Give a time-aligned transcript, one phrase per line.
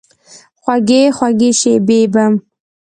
[0.61, 2.23] خوږې، خوږې شیبې به،